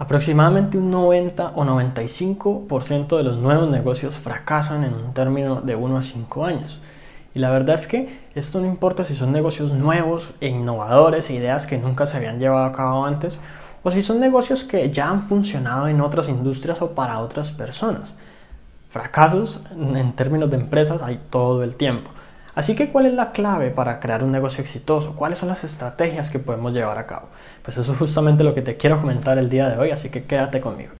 Aproximadamente 0.00 0.78
un 0.78 0.90
90 0.90 1.52
o 1.56 1.62
95% 1.62 3.18
de 3.18 3.22
los 3.22 3.36
nuevos 3.36 3.68
negocios 3.68 4.14
fracasan 4.14 4.82
en 4.82 4.94
un 4.94 5.12
término 5.12 5.60
de 5.60 5.76
1 5.76 5.98
a 5.98 6.02
5 6.02 6.46
años. 6.46 6.80
Y 7.34 7.38
la 7.38 7.50
verdad 7.50 7.74
es 7.74 7.86
que 7.86 8.08
esto 8.34 8.62
no 8.62 8.66
importa 8.66 9.04
si 9.04 9.14
son 9.14 9.30
negocios 9.30 9.74
nuevos 9.74 10.32
e 10.40 10.48
innovadores 10.48 11.28
e 11.28 11.34
ideas 11.34 11.66
que 11.66 11.76
nunca 11.76 12.06
se 12.06 12.16
habían 12.16 12.38
llevado 12.38 12.64
a 12.64 12.72
cabo 12.72 13.04
antes, 13.04 13.42
o 13.82 13.90
si 13.90 14.00
son 14.00 14.20
negocios 14.20 14.64
que 14.64 14.90
ya 14.90 15.10
han 15.10 15.28
funcionado 15.28 15.86
en 15.86 16.00
otras 16.00 16.30
industrias 16.30 16.80
o 16.80 16.92
para 16.92 17.18
otras 17.18 17.52
personas. 17.52 18.16
Fracasos 18.88 19.62
en 19.70 20.14
términos 20.14 20.48
de 20.50 20.56
empresas 20.56 21.02
hay 21.02 21.20
todo 21.28 21.62
el 21.62 21.76
tiempo. 21.76 22.10
Así 22.60 22.76
que, 22.76 22.90
¿cuál 22.90 23.06
es 23.06 23.14
la 23.14 23.32
clave 23.32 23.70
para 23.70 24.00
crear 24.00 24.22
un 24.22 24.32
negocio 24.32 24.60
exitoso? 24.60 25.16
¿Cuáles 25.16 25.38
son 25.38 25.48
las 25.48 25.64
estrategias 25.64 26.28
que 26.28 26.38
podemos 26.38 26.74
llevar 26.74 26.98
a 26.98 27.06
cabo? 27.06 27.28
Pues 27.62 27.78
eso 27.78 27.92
es 27.94 27.98
justamente 27.98 28.44
lo 28.44 28.52
que 28.52 28.60
te 28.60 28.76
quiero 28.76 29.00
comentar 29.00 29.38
el 29.38 29.48
día 29.48 29.66
de 29.70 29.78
hoy, 29.78 29.90
así 29.92 30.10
que 30.10 30.24
quédate 30.24 30.60
conmigo. 30.60 30.99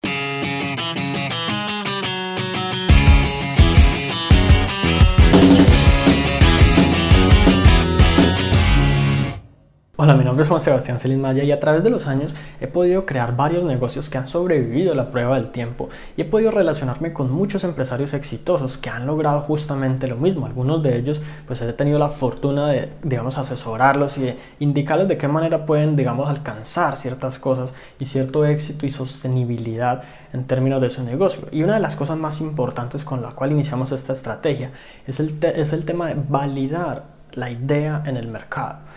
Hola, 10.02 10.14
mi 10.14 10.24
nombre 10.24 10.44
es 10.44 10.48
Juan 10.48 10.62
Sebastián 10.62 10.98
Celis 10.98 11.18
Maya 11.18 11.44
y 11.44 11.52
a 11.52 11.60
través 11.60 11.84
de 11.84 11.90
los 11.90 12.06
años 12.06 12.34
he 12.58 12.66
podido 12.66 13.04
crear 13.04 13.36
varios 13.36 13.64
negocios 13.64 14.08
que 14.08 14.16
han 14.16 14.26
sobrevivido 14.26 14.92
a 14.92 14.96
la 14.96 15.10
prueba 15.10 15.36
del 15.36 15.48
tiempo 15.48 15.90
y 16.16 16.22
he 16.22 16.24
podido 16.24 16.50
relacionarme 16.50 17.12
con 17.12 17.30
muchos 17.30 17.64
empresarios 17.64 18.14
exitosos 18.14 18.78
que 18.78 18.88
han 18.88 19.06
logrado 19.06 19.42
justamente 19.42 20.06
lo 20.06 20.16
mismo. 20.16 20.46
Algunos 20.46 20.82
de 20.82 20.96
ellos 20.96 21.20
pues 21.46 21.60
he 21.60 21.70
tenido 21.74 21.98
la 21.98 22.08
fortuna 22.08 22.68
de, 22.68 22.88
digamos, 23.02 23.36
asesorarlos 23.36 24.16
y 24.16 24.22
de 24.22 24.38
indicarles 24.58 25.06
de 25.06 25.18
qué 25.18 25.28
manera 25.28 25.66
pueden, 25.66 25.96
digamos, 25.96 26.30
alcanzar 26.30 26.96
ciertas 26.96 27.38
cosas 27.38 27.74
y 27.98 28.06
cierto 28.06 28.46
éxito 28.46 28.86
y 28.86 28.88
sostenibilidad 28.88 30.04
en 30.32 30.46
términos 30.46 30.80
de 30.80 30.88
su 30.88 31.04
negocio. 31.04 31.46
Y 31.52 31.62
una 31.62 31.74
de 31.74 31.80
las 31.80 31.94
cosas 31.94 32.16
más 32.16 32.40
importantes 32.40 33.04
con 33.04 33.20
la 33.20 33.32
cual 33.32 33.52
iniciamos 33.52 33.92
esta 33.92 34.14
estrategia 34.14 34.70
es 35.06 35.20
el, 35.20 35.36
es 35.42 35.74
el 35.74 35.84
tema 35.84 36.08
de 36.08 36.16
validar 36.26 37.20
la 37.32 37.50
idea 37.50 38.02
en 38.06 38.16
el 38.16 38.28
mercado. 38.28 38.89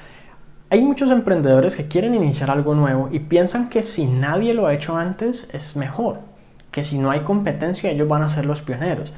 Hay 0.69 0.81
muchos 0.81 1.11
emprendedores 1.11 1.75
que 1.75 1.87
quieren 1.87 2.15
iniciar 2.15 2.49
algo 2.49 2.73
nuevo 2.73 3.09
y 3.11 3.19
piensan 3.19 3.69
que 3.69 3.83
si 3.83 4.05
nadie 4.05 4.53
lo 4.53 4.65
ha 4.65 4.73
hecho 4.73 4.97
antes 4.97 5.47
es 5.53 5.75
mejor, 5.75 6.19
que 6.71 6.83
si 6.83 6.97
no 6.97 7.11
hay 7.11 7.19
competencia 7.19 7.91
ellos 7.91 8.07
van 8.07 8.23
a 8.23 8.29
ser 8.29 8.45
los 8.45 8.61
pioneros. 8.61 9.13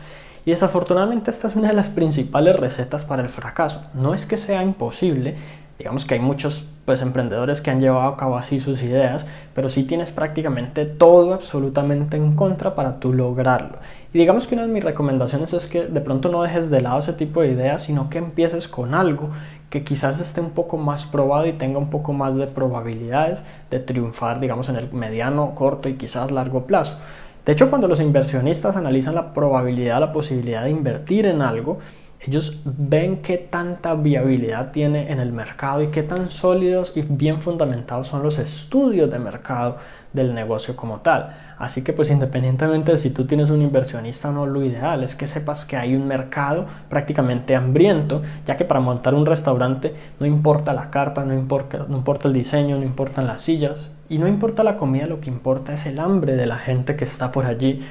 Y 0.46 0.52
desafortunadamente 0.52 1.32
esta 1.32 1.48
es 1.48 1.56
una 1.56 1.70
de 1.70 1.74
las 1.74 1.90
principales 1.90 2.56
recetas 2.56 3.04
para 3.04 3.24
el 3.24 3.30
fracaso. 3.30 3.86
No 3.94 4.14
es 4.14 4.26
que 4.26 4.38
sea 4.38 4.62
imposible, 4.64 5.36
digamos 5.80 6.06
que 6.06 6.14
hay 6.14 6.20
muchos 6.20 6.68
pues, 6.86 7.02
emprendedores 7.02 7.62
que 7.62 7.72
han 7.72 7.82
llevado 7.82 8.08
a 8.08 8.18
cabo 8.18 8.38
así 8.38 8.60
sus 8.60 8.84
ideas, 8.84 9.26
pero 9.54 9.70
sí 9.70 9.84
tienes 9.84 10.12
prácticamente 10.12 10.86
todo 10.86 11.34
absolutamente 11.34 12.16
en 12.16 12.36
contra 12.36 12.76
para 12.76 13.00
tú 13.00 13.12
lograrlo. 13.12 13.80
Y 14.14 14.20
digamos 14.20 14.48
que 14.48 14.56
una 14.56 14.68
de 14.68 14.72
mis 14.72 14.84
recomendaciones 14.84 15.52
es 15.54 15.66
que 15.66 15.88
de 15.88 16.02
pronto 16.02 16.30
no 16.30 16.44
dejes 16.44 16.70
de 16.70 16.82
lado 16.82 17.00
ese 17.00 17.14
tipo 17.14 17.42
de 17.42 17.50
ideas, 17.52 17.82
sino 17.82 18.10
que 18.10 18.20
empieces 18.20 18.68
con 18.68 18.94
algo 18.94 19.32
que 19.70 19.84
quizás 19.84 20.20
esté 20.20 20.42
un 20.42 20.52
poco 20.52 20.78
más 20.78 21.06
probado 21.06 21.48
y 21.48 21.54
tenga 21.54 21.80
un 21.80 21.90
poco 21.90 22.14
más 22.14 22.36
de 22.36 22.48
probabilidades 22.48 23.44
de 23.70 23.80
triunfar, 23.80 24.40
digamos, 24.40 24.70
en 24.70 24.76
el 24.76 24.92
mediano, 24.92 25.54
corto 25.56 25.90
y 25.90 25.96
quizás 25.96 26.32
largo 26.32 26.66
plazo. 26.66 26.98
De 27.46 27.52
hecho, 27.52 27.70
cuando 27.70 27.88
los 27.88 28.00
inversionistas 28.00 28.76
analizan 28.76 29.16
la 29.16 29.34
probabilidad, 29.34 30.00
la 30.00 30.12
posibilidad 30.12 30.64
de 30.64 30.72
invertir 30.72 31.28
en 31.28 31.42
algo, 31.42 31.80
ellos 32.28 32.60
ven 32.66 33.22
qué 33.22 33.38
tanta 33.38 33.94
viabilidad 33.94 34.72
tiene 34.72 35.12
en 35.12 35.20
el 35.20 35.32
mercado 35.32 35.82
y 35.82 35.88
qué 35.88 36.04
tan 36.04 36.30
sólidos 36.30 36.96
y 36.96 37.02
bien 37.02 37.42
fundamentados 37.42 38.08
son 38.08 38.24
los 38.24 38.40
estudios 38.40 39.12
de 39.12 39.20
mercado 39.20 39.78
del 40.14 40.34
negocio 40.34 40.76
como 40.76 41.02
tal. 41.02 41.36
Así 41.58 41.84
que 41.84 41.94
pues 41.94 42.10
independientemente 42.10 42.92
de 42.92 42.98
si 42.98 43.12
tú 43.12 43.26
tienes 43.26 43.50
un 43.50 43.62
inversionista 43.62 44.30
o 44.30 44.32
no, 44.32 44.46
lo 44.46 44.64
ideal 44.64 45.04
es 45.04 45.16
que 45.16 45.28
sepas 45.28 45.66
que 45.66 45.78
hay 45.78 45.96
un 45.96 46.08
mercado 46.08 46.66
prácticamente 46.90 47.56
hambriento, 47.56 48.24
ya 48.46 48.58
que 48.58 48.66
para 48.66 48.80
montar 48.80 49.14
un 49.14 49.26
restaurante 49.26 49.94
no 50.20 50.26
importa 50.26 50.74
la 50.74 50.90
carta, 50.90 51.24
no 51.26 51.34
importa, 51.34 51.86
no 51.88 51.98
importa 51.98 52.28
el 52.28 52.34
diseño, 52.34 52.78
no 52.78 52.84
importan 52.84 53.28
las 53.28 53.42
sillas 53.42 53.90
y 54.10 54.18
no 54.18 54.28
importa 54.28 54.64
la 54.64 54.78
comida, 54.78 55.08
lo 55.08 55.20
que 55.20 55.30
importa 55.30 55.74
es 55.74 55.86
el 55.86 56.00
hambre 56.00 56.36
de 56.36 56.46
la 56.46 56.58
gente 56.58 56.96
que 56.96 57.06
está 57.06 57.32
por 57.32 57.46
allí. 57.46 57.86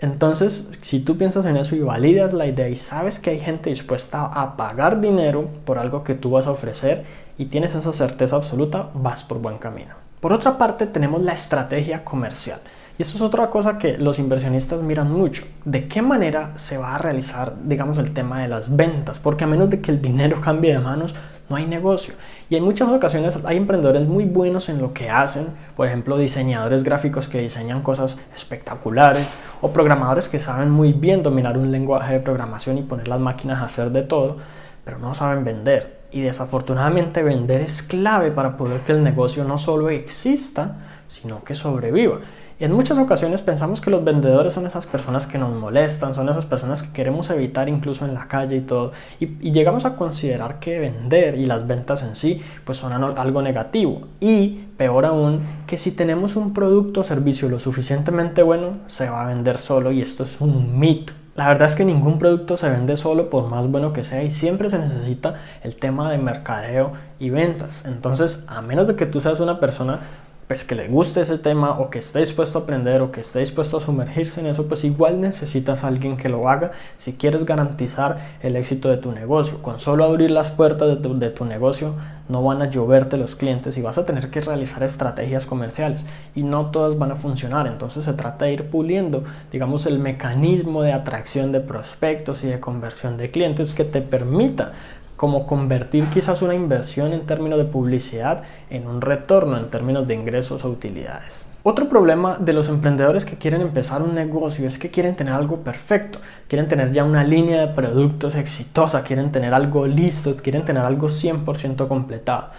Entonces, 0.00 0.70
si 0.82 1.00
tú 1.00 1.18
piensas 1.18 1.44
en 1.44 1.56
eso 1.56 1.74
y 1.74 1.80
validas 1.80 2.32
la 2.32 2.46
idea 2.46 2.68
y 2.68 2.76
sabes 2.76 3.18
que 3.18 3.30
hay 3.30 3.40
gente 3.40 3.70
dispuesta 3.70 4.26
a 4.26 4.56
pagar 4.56 5.00
dinero 5.00 5.48
por 5.64 5.78
algo 5.78 6.04
que 6.04 6.14
tú 6.14 6.30
vas 6.30 6.46
a 6.46 6.52
ofrecer 6.52 7.04
y 7.36 7.46
tienes 7.46 7.74
esa 7.74 7.92
certeza 7.92 8.36
absoluta, 8.36 8.90
vas 8.94 9.24
por 9.24 9.40
buen 9.40 9.58
camino. 9.58 9.94
Por 10.20 10.32
otra 10.32 10.58
parte, 10.58 10.86
tenemos 10.86 11.22
la 11.22 11.32
estrategia 11.32 12.04
comercial. 12.04 12.60
Y 12.98 13.02
esto 13.02 13.16
es 13.16 13.22
otra 13.22 13.48
cosa 13.48 13.78
que 13.78 13.96
los 13.96 14.18
inversionistas 14.18 14.82
miran 14.82 15.12
mucho. 15.12 15.44
¿De 15.64 15.86
qué 15.86 16.02
manera 16.02 16.50
se 16.56 16.78
va 16.78 16.96
a 16.96 16.98
realizar, 16.98 17.54
digamos, 17.64 17.98
el 17.98 18.12
tema 18.12 18.42
de 18.42 18.48
las 18.48 18.74
ventas? 18.74 19.20
Porque 19.20 19.44
a 19.44 19.46
menos 19.46 19.70
de 19.70 19.80
que 19.80 19.92
el 19.92 20.02
dinero 20.02 20.40
cambie 20.40 20.72
de 20.72 20.80
manos, 20.80 21.14
no 21.48 21.56
hay 21.56 21.66
negocio. 21.66 22.14
Y 22.50 22.56
en 22.56 22.64
muchas 22.64 22.88
ocasiones 22.88 23.38
hay 23.44 23.56
emprendedores 23.56 24.06
muy 24.06 24.24
buenos 24.24 24.68
en 24.68 24.80
lo 24.80 24.92
que 24.92 25.10
hacen, 25.10 25.48
por 25.76 25.86
ejemplo, 25.86 26.18
diseñadores 26.18 26.84
gráficos 26.84 27.28
que 27.28 27.40
diseñan 27.40 27.82
cosas 27.82 28.18
espectaculares 28.34 29.38
o 29.60 29.70
programadores 29.72 30.28
que 30.28 30.38
saben 30.38 30.70
muy 30.70 30.92
bien 30.92 31.22
dominar 31.22 31.56
un 31.56 31.72
lenguaje 31.72 32.14
de 32.14 32.20
programación 32.20 32.78
y 32.78 32.82
poner 32.82 33.08
las 33.08 33.20
máquinas 33.20 33.62
a 33.62 33.66
hacer 33.66 33.90
de 33.90 34.02
todo, 34.02 34.36
pero 34.84 34.98
no 34.98 35.14
saben 35.14 35.44
vender. 35.44 35.98
Y 36.10 36.20
desafortunadamente 36.22 37.22
vender 37.22 37.60
es 37.60 37.82
clave 37.82 38.30
para 38.30 38.56
poder 38.56 38.80
que 38.80 38.92
el 38.92 39.02
negocio 39.02 39.44
no 39.44 39.58
solo 39.58 39.90
exista, 39.90 40.76
sino 41.06 41.44
que 41.44 41.54
sobreviva. 41.54 42.20
Y 42.60 42.64
en 42.64 42.72
muchas 42.72 42.98
ocasiones 42.98 43.40
pensamos 43.40 43.80
que 43.80 43.88
los 43.88 44.02
vendedores 44.02 44.52
son 44.52 44.66
esas 44.66 44.84
personas 44.84 45.28
que 45.28 45.38
nos 45.38 45.54
molestan, 45.54 46.14
son 46.14 46.28
esas 46.28 46.44
personas 46.44 46.82
que 46.82 46.92
queremos 46.92 47.30
evitar 47.30 47.68
incluso 47.68 48.04
en 48.04 48.14
la 48.14 48.26
calle 48.26 48.56
y 48.56 48.60
todo. 48.62 48.92
Y, 49.20 49.52
llegamos 49.52 49.84
a 49.84 49.94
considerar 49.94 50.58
que 50.58 50.80
vender 50.80 51.36
y 51.38 51.46
las 51.46 51.66
ventas 51.68 52.02
en 52.02 52.16
sí 52.16 52.42
pues 52.64 52.78
son 52.78 52.92
algo 52.92 53.42
negativo. 53.42 54.08
Y 54.18 54.64
peor 54.76 55.06
aún, 55.06 55.42
que 55.68 55.78
si 55.78 55.92
tenemos 55.92 56.34
un 56.34 56.52
producto 56.52 57.00
o 57.00 57.04
servicio 57.04 57.48
lo 57.48 57.60
suficientemente 57.60 58.42
bueno, 58.42 58.78
se 58.88 59.08
va 59.08 59.22
a 59.22 59.26
vender 59.26 59.58
solo 59.58 59.92
y 59.92 60.02
esto 60.02 60.24
es 60.24 60.40
un 60.40 60.80
mito. 60.80 61.12
La 61.36 61.46
verdad 61.46 61.68
es 61.68 61.76
que 61.76 61.84
ningún 61.84 62.18
producto 62.18 62.56
se 62.56 62.68
vende 62.68 62.96
solo 62.96 63.30
por 63.30 63.48
más 63.48 63.70
bueno 63.70 63.92
que 63.92 64.02
sea 64.02 64.24
y 64.24 64.30
siempre 64.30 64.68
se 64.70 64.80
necesita 64.80 65.36
el 65.62 65.76
tema 65.76 66.10
de 66.10 66.18
mercadeo 66.18 66.94
y 67.20 67.30
ventas. 67.30 67.84
Entonces, 67.84 68.44
a 68.48 68.60
menos 68.62 68.88
de 68.88 68.96
que 68.96 69.06
tú 69.06 69.20
seas 69.20 69.38
una 69.38 69.60
persona 69.60 70.00
pues 70.48 70.64
que 70.64 70.74
le 70.74 70.88
guste 70.88 71.20
ese 71.20 71.36
tema 71.36 71.78
o 71.78 71.90
que 71.90 71.98
esté 71.98 72.20
dispuesto 72.20 72.58
a 72.58 72.62
aprender 72.62 73.02
o 73.02 73.12
que 73.12 73.20
esté 73.20 73.40
dispuesto 73.40 73.76
a 73.76 73.80
sumergirse 73.82 74.40
en 74.40 74.46
eso, 74.46 74.66
pues 74.66 74.82
igual 74.82 75.20
necesitas 75.20 75.84
a 75.84 75.88
alguien 75.88 76.16
que 76.16 76.30
lo 76.30 76.48
haga 76.48 76.72
si 76.96 77.12
quieres 77.12 77.44
garantizar 77.44 78.38
el 78.42 78.56
éxito 78.56 78.88
de 78.88 78.96
tu 78.96 79.12
negocio. 79.12 79.62
Con 79.62 79.78
solo 79.78 80.04
abrir 80.04 80.30
las 80.30 80.50
puertas 80.50 80.88
de 80.88 80.96
tu, 80.96 81.18
de 81.18 81.28
tu 81.28 81.44
negocio 81.44 81.94
no 82.30 82.42
van 82.42 82.62
a 82.62 82.70
lloverte 82.70 83.18
los 83.18 83.36
clientes 83.36 83.76
y 83.76 83.82
vas 83.82 83.98
a 83.98 84.06
tener 84.06 84.30
que 84.30 84.40
realizar 84.40 84.82
estrategias 84.82 85.44
comerciales 85.44 86.06
y 86.34 86.42
no 86.42 86.70
todas 86.70 86.98
van 86.98 87.12
a 87.12 87.16
funcionar. 87.16 87.66
Entonces 87.66 88.06
se 88.06 88.14
trata 88.14 88.46
de 88.46 88.54
ir 88.54 88.70
puliendo, 88.70 89.24
digamos, 89.52 89.84
el 89.84 89.98
mecanismo 89.98 90.80
de 90.82 90.92
atracción 90.92 91.52
de 91.52 91.60
prospectos 91.60 92.42
y 92.44 92.48
de 92.48 92.58
conversión 92.58 93.18
de 93.18 93.30
clientes 93.30 93.74
que 93.74 93.84
te 93.84 94.00
permita 94.00 94.72
como 95.18 95.46
convertir 95.46 96.04
quizás 96.06 96.42
una 96.42 96.54
inversión 96.54 97.12
en 97.12 97.26
términos 97.26 97.58
de 97.58 97.64
publicidad 97.64 98.44
en 98.70 98.86
un 98.86 99.00
retorno 99.00 99.58
en 99.58 99.68
términos 99.68 100.06
de 100.06 100.14
ingresos 100.14 100.64
o 100.64 100.70
utilidades. 100.70 101.34
Otro 101.64 101.88
problema 101.88 102.36
de 102.38 102.52
los 102.52 102.68
emprendedores 102.68 103.24
que 103.24 103.34
quieren 103.36 103.60
empezar 103.60 104.00
un 104.00 104.14
negocio 104.14 104.68
es 104.68 104.78
que 104.78 104.90
quieren 104.90 105.16
tener 105.16 105.34
algo 105.34 105.56
perfecto, 105.56 106.20
quieren 106.46 106.68
tener 106.68 106.92
ya 106.92 107.02
una 107.02 107.24
línea 107.24 107.60
de 107.66 107.74
productos 107.74 108.36
exitosa, 108.36 109.02
quieren 109.02 109.32
tener 109.32 109.52
algo 109.52 109.88
listo, 109.88 110.36
quieren 110.36 110.64
tener 110.64 110.84
algo 110.84 111.08
100% 111.08 111.88
completado. 111.88 112.50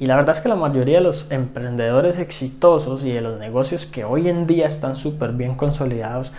Y 0.00 0.06
la 0.06 0.16
verdad 0.16 0.34
es 0.34 0.42
que 0.42 0.48
la 0.48 0.56
mayoría 0.56 0.98
de 0.98 1.04
los 1.04 1.30
emprendedores 1.30 2.18
exitosos 2.18 3.04
y 3.04 3.12
de 3.12 3.20
los 3.20 3.38
negocios 3.38 3.86
que 3.86 4.04
hoy 4.04 4.28
en 4.28 4.48
día 4.48 4.66
están 4.66 4.96
súper 4.96 5.34
bien 5.34 5.54
consolidados 5.54 6.32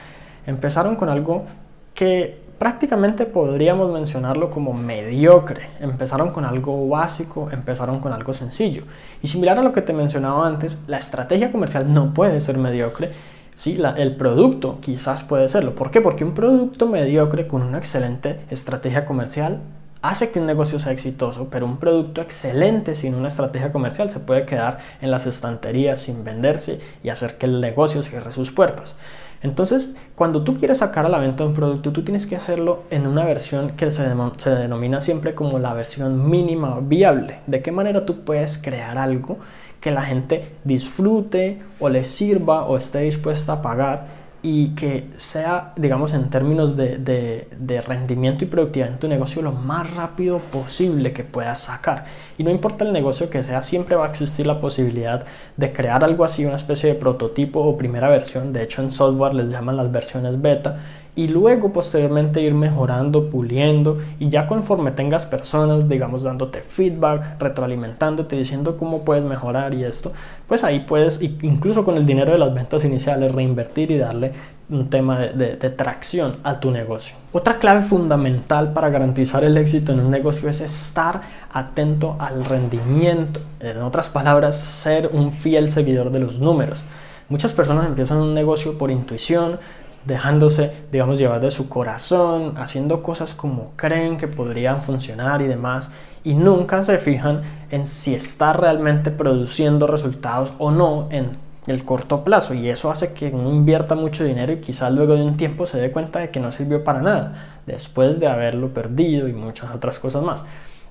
empezaron 0.45 0.97
con 0.97 1.07
algo 1.07 1.45
que 1.93 2.48
prácticamente 2.59 3.25
podríamos 3.25 3.91
mencionarlo 3.91 4.51
como 4.51 4.73
mediocre. 4.73 5.69
Empezaron 5.79 6.31
con 6.31 6.45
algo 6.45 6.87
básico, 6.87 7.49
empezaron 7.51 7.99
con 7.99 8.11
algo 8.11 8.33
sencillo. 8.33 8.83
Y 9.23 9.27
similar 9.27 9.57
a 9.57 9.63
lo 9.63 9.71
que 9.71 9.81
te 9.81 9.93
mencionaba 9.93 10.45
antes, 10.45 10.83
la 10.85 10.97
estrategia 10.97 11.51
comercial 11.51 11.91
no 11.91 12.13
puede 12.13 12.41
ser 12.41 12.57
mediocre. 12.57 13.13
Sí, 13.55 13.81
el 13.97 14.15
producto 14.15 14.77
quizás 14.81 15.23
puede 15.23 15.47
serlo. 15.47 15.73
¿Por 15.73 15.89
qué? 15.89 16.01
Porque 16.01 16.23
un 16.23 16.33
producto 16.33 16.85
mediocre 16.87 17.47
con 17.47 17.61
una 17.61 17.77
excelente 17.77 18.41
estrategia 18.49 19.05
comercial 19.05 19.61
hace 20.01 20.29
que 20.29 20.39
un 20.39 20.45
negocio 20.45 20.79
sea 20.79 20.93
exitoso, 20.93 21.47
pero 21.49 21.65
un 21.65 21.77
producto 21.77 22.21
excelente 22.21 22.95
sin 22.95 23.15
una 23.15 23.27
estrategia 23.27 23.71
comercial 23.71 24.09
se 24.09 24.19
puede 24.19 24.45
quedar 24.45 24.79
en 25.01 25.11
las 25.11 25.25
estanterías 25.25 25.99
sin 25.99 26.23
venderse 26.23 26.79
y 27.03 27.09
hacer 27.09 27.37
que 27.37 27.47
el 27.47 27.59
negocio 27.59 28.03
cierre 28.03 28.31
sus 28.31 28.51
puertas. 28.51 28.95
Entonces, 29.41 29.95
cuando 30.15 30.43
tú 30.43 30.57
quieres 30.57 30.79
sacar 30.79 31.05
a 31.05 31.09
la 31.09 31.17
venta 31.17 31.45
un 31.45 31.53
producto, 31.53 31.91
tú 31.93 32.03
tienes 32.03 32.27
que 32.27 32.35
hacerlo 32.35 32.83
en 32.89 33.07
una 33.07 33.23
versión 33.23 33.71
que 33.71 33.89
se, 33.89 34.03
denomina 34.03 34.99
siempre 34.99 35.33
como 35.33 35.59
la 35.59 35.73
versión 35.73 36.29
mínima 36.29 36.79
viable. 36.81 37.39
¿De 37.47 37.61
qué 37.61 37.71
manera 37.71 38.05
tú 38.05 38.25
puedes 38.25 38.57
crear 38.57 38.97
algo 38.97 39.37
que 39.79 39.91
la 39.91 40.01
gente 40.01 40.55
disfrute 40.65 41.61
o 41.79 41.87
le 41.87 42.03
sirva 42.03 42.65
o 42.65 42.77
esté 42.77 42.99
dispuesta 42.99 43.53
a 43.53 43.61
pagar 43.61 44.18
y 44.41 44.69
que 44.69 45.09
sea, 45.17 45.73
digamos, 45.75 46.13
en 46.13 46.29
términos 46.29 46.77
de, 46.77 46.97
de, 46.97 47.81
rendimiento 47.81 48.43
y 48.43 48.47
productividad 48.47 48.93
en 48.93 48.99
tu 48.99 49.07
negocio 49.07 49.41
lo 49.41 49.51
más 49.51 49.93
rápido 49.93 50.39
posible 50.39 51.11
que 51.11 51.23
puedas 51.23 51.59
sacar. 51.59 52.05
Y 52.37 52.43
no 52.43 52.49
importa 52.49 52.85
el 52.85 52.93
negocio 52.93 53.29
que 53.29 53.43
sea, 53.43 53.61
siempre 53.61 53.95
va 53.95 54.05
a 54.05 54.09
existir 54.09 54.47
la 54.47 54.61
posibilidad 54.61 55.25
de 55.57 55.73
crear 55.73 56.03
algo 56.03 56.23
así, 56.23 56.45
una 56.45 56.55
especie 56.55 56.93
de 56.93 56.95
prototipo 56.95 57.59
o 57.59 57.77
primera 57.77 58.09
versión. 58.09 58.53
De 58.53 58.63
hecho, 58.63 58.81
en 58.81 58.91
software 58.91 59.33
les 59.33 59.51
llaman 59.51 59.75
las 59.75 59.91
versiones 59.91 60.41
beta 60.41 60.79
y 61.15 61.27
luego 61.27 61.73
posteriormente 61.73 62.41
ir 62.41 62.53
mejorando, 62.53 63.29
puliendo 63.29 63.99
y 64.19 64.29
ya 64.29 64.47
conforme 64.47 64.91
tengas 64.91 65.25
personas, 65.25 65.89
digamos, 65.89 66.23
dándote 66.23 66.61
feedback, 66.61 67.39
retroalimentándote, 67.39 68.35
diciendo 68.35 68.77
cómo 68.77 69.03
puedes 69.03 69.23
mejorar 69.23 69.73
y 69.73 69.83
esto, 69.83 70.13
pues 70.47 70.63
ahí 70.63 70.81
puedes, 70.81 71.21
incluso 71.21 71.83
con 71.83 71.97
el 71.97 72.05
dinero 72.05 72.31
de 72.31 72.37
las 72.37 72.53
ventas 72.53 72.85
iniciales, 72.85 73.33
reinvertir 73.33 73.91
y 73.91 73.97
darle 73.97 74.31
un 74.69 74.89
tema 74.89 75.19
de, 75.19 75.55
de, 75.55 75.69
tracción 75.71 76.37
a 76.43 76.59
tu 76.59 76.69
negocio. 76.69 77.15
Otra 77.31 77.57
clave 77.57 77.81
fundamental 77.81 78.71
para 78.71 78.89
garantizar 78.89 79.43
el 79.43 79.57
éxito 79.57 79.91
en 79.91 79.99
un 79.99 80.11
negocio 80.11 80.47
es 80.47 80.61
estar 80.61 81.21
atento 81.51 82.15
al 82.19 82.45
rendimiento. 82.45 83.39
En 83.59 83.81
otras 83.81 84.09
palabras, 84.09 84.57
ser 84.57 85.09
un 85.11 85.31
fiel 85.31 85.69
seguidor 85.69 86.11
de 86.11 86.19
los 86.19 86.39
números. 86.39 86.81
Muchas 87.29 87.53
personas 87.53 87.85
empiezan 87.85 88.17
un 88.17 88.33
negocio 88.33 88.77
por 88.77 88.89
intuición, 88.89 89.59
dejándose, 90.05 90.71
digamos, 90.91 91.17
llevar 91.17 91.41
de 91.41 91.51
su 91.51 91.69
corazón, 91.69 92.53
haciendo 92.57 93.03
cosas 93.03 93.33
como 93.33 93.71
creen 93.75 94.17
que 94.17 94.27
podrían 94.27 94.83
funcionar 94.83 95.41
y 95.41 95.47
demás, 95.47 95.91
y 96.23 96.33
nunca 96.33 96.83
se 96.83 96.97
fijan 96.97 97.41
en 97.71 97.87
si 97.87 98.13
está 98.13 98.53
realmente 98.53 99.11
produciendo 99.11 99.87
resultados 99.87 100.53
o 100.57 100.71
no 100.71 101.07
en 101.11 101.37
el 101.67 101.85
corto 101.85 102.23
plazo 102.23 102.53
y 102.53 102.69
eso 102.69 102.89
hace 102.89 103.13
que 103.13 103.27
uno 103.27 103.49
invierta 103.49 103.93
mucho 103.95 104.23
dinero 104.23 104.51
y 104.51 104.57
quizás 104.59 104.91
luego 104.91 105.15
de 105.15 105.23
un 105.23 105.37
tiempo 105.37 105.67
se 105.67 105.79
dé 105.79 105.91
cuenta 105.91 106.19
de 106.19 106.29
que 106.29 106.39
no 106.39 106.51
sirvió 106.51 106.83
para 106.83 107.01
nada 107.01 107.61
después 107.67 108.19
de 108.19 108.27
haberlo 108.27 108.73
perdido 108.73 109.27
y 109.27 109.33
muchas 109.33 109.73
otras 109.73 109.99
cosas 109.99 110.23
más. 110.23 110.43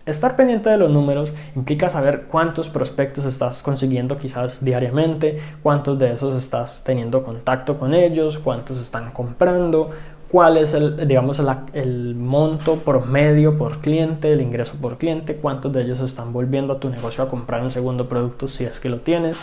Estar 0.09 0.37
pendiente 0.37 0.71
de 0.71 0.79
los 0.79 0.91
números 0.91 1.35
implica 1.55 1.91
saber 1.91 2.23
cuántos 2.31 2.71
prospectos 2.71 3.27
estás 3.27 3.63
consiguiendo 3.63 4.17
quizás 4.17 4.65
diariamente, 4.65 5.39
cuántos 5.63 5.99
de 5.99 6.15
esos 6.15 6.35
estás 6.35 6.83
teniendo 6.83 7.23
contacto 7.23 7.79
con 7.79 7.93
ellos, 7.93 8.39
cuántos 8.39 8.81
están 8.81 9.11
comprando, 9.11 9.91
cuál 10.31 10.57
es 10.57 10.73
el, 10.73 11.07
digamos, 11.07 11.43
el 11.75 12.15
monto 12.15 12.77
promedio 12.77 13.59
por 13.59 13.81
cliente, 13.81 14.33
el 14.33 14.41
ingreso 14.41 14.77
por 14.81 14.97
cliente, 14.97 15.37
cuántos 15.37 15.75
de 15.75 15.83
ellos 15.83 16.01
están 16.01 16.33
volviendo 16.33 16.73
a 16.73 16.81
tu 16.81 16.89
negocio 16.89 17.23
a 17.23 17.29
comprar 17.29 17.61
un 17.61 17.71
segundo 17.71 18.09
producto 18.09 18.49
si 18.49 18.65
es 18.65 18.81
que 18.81 18.89
lo 18.89 19.01
tienes. 19.01 19.37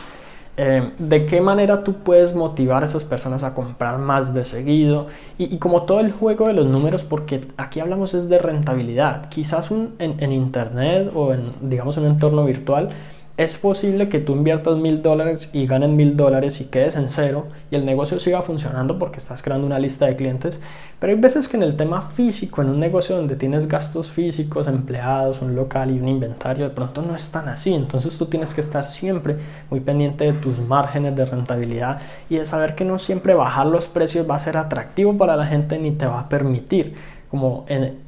Eh, 0.58 0.92
de 1.00 1.26
qué 1.26 1.42
manera 1.42 1.84
tú 1.84 1.96
puedes 1.96 2.34
motivar 2.34 2.82
a 2.82 2.86
esas 2.86 3.04
personas 3.04 3.44
a 3.44 3.54
comprar 3.54 3.98
más 3.98 4.34
de 4.34 4.46
seguido 4.46 5.08
y, 5.38 5.58
como 5.58 5.84
todo 5.84 6.00
el 6.00 6.14
juego 6.14 6.48
de 6.48 6.54
los 6.54 6.66
números 6.66 7.04
porque 7.04 7.42
aquí 7.58 7.82
hablamos 7.82 8.14
es 8.14 8.30
de 8.30 8.40
rentabilidad. 8.40 9.28
Quizás 9.28 9.70
un, 9.70 9.96
en, 10.00 10.16
en, 10.24 10.32
internet 10.32 11.12
o 11.14 11.34
en 11.34 11.52
digamos 11.62 11.98
un 11.98 12.06
entorno 12.06 12.46
virtual 12.46 12.90
es 13.38 13.58
posible 13.58 14.08
que 14.08 14.20
tú 14.20 14.34
inviertas 14.34 14.78
mil 14.78 15.02
dólares 15.02 15.50
y 15.52 15.68
ganes 15.68 15.90
mil 15.90 16.16
dólares 16.16 16.62
y 16.62 16.66
quedes 16.66 16.96
en 16.96 17.10
cero 17.10 17.48
y 17.70 17.76
el 17.76 17.84
negocio 17.84 18.18
siga 18.18 18.42
funcionando 18.42 18.98
porque 18.98 19.18
estás 19.18 19.44
creando 19.44 19.68
una 19.68 19.78
lista 19.78 20.06
de 20.06 20.16
clientes. 20.16 20.62
Pero 21.00 21.12
hay 21.12 21.20
veces 21.20 21.50
que 21.50 21.58
en 21.58 21.64
el 21.64 21.76
tema 21.76 22.02
físico, 22.02 22.62
en 22.62 22.70
un 22.70 22.80
negocio 22.80 23.18
donde 23.18 23.36
tienes 23.36 23.68
gastos 23.68 24.10
físicos, 24.10 24.68
empleados, 24.68 25.42
un 25.42 25.54
local 25.54 25.92
y 25.92 26.00
un 26.00 26.08
inventario, 26.08 26.70
de 26.70 26.74
pronto 26.74 27.02
no 27.02 27.14
es 27.14 27.30
tan 27.30 27.50
así. 27.50 27.74
Entonces 27.74 28.18
tú 28.18 28.28
tienes 28.28 28.54
que 28.54 28.62
estar 28.62 28.88
siempre 28.88 29.36
muy 29.70 29.82
pendiente 29.82 30.24
de 30.24 30.34
tus 30.34 30.62
márgenes 30.62 31.14
de 31.18 31.26
rentabilidad 31.26 32.00
y 32.30 32.38
de 32.38 32.46
saber 32.46 32.74
que 32.76 32.86
no 32.86 32.98
siempre 32.98 33.34
bajar 33.34 33.66
los 33.66 33.88
precios 33.88 34.30
va 34.30 34.36
a 34.36 34.40
ser 34.40 34.56
atractivo 34.56 35.18
para 35.18 35.36
la 35.36 35.46
gente 35.46 35.78
ni 35.78 35.92
te 35.92 36.06
va 36.06 36.22
a 36.22 36.30
permitir 36.30 36.96
como 37.30 37.66
en, 37.68 38.05